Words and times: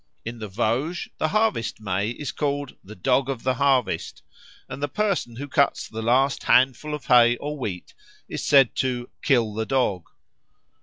In 0.25 0.39
the 0.39 0.47
Vosges 0.47 1.09
the 1.19 1.27
Harvest 1.27 1.79
May 1.79 2.09
is 2.09 2.31
called 2.31 2.75
the 2.83 2.95
"Dog 2.95 3.29
of 3.29 3.43
the 3.43 3.53
harvest," 3.53 4.23
and 4.67 4.81
the 4.81 4.87
person 4.87 5.35
who 5.35 5.47
cuts 5.47 5.87
the 5.87 6.01
last 6.01 6.41
handful 6.45 6.95
of 6.95 7.05
hay 7.05 7.37
or 7.37 7.55
wheat 7.55 7.93
is 8.27 8.43
said 8.43 8.73
to 8.77 9.11
"kill 9.21 9.53
the 9.53 9.67
Dog." 9.67 10.05